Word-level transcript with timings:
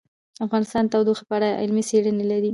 افغانستان 0.45 0.83
د 0.85 0.89
تودوخه 0.93 1.23
په 1.29 1.33
اړه 1.37 1.57
علمي 1.61 1.83
څېړنې 1.89 2.25
لري. 2.31 2.49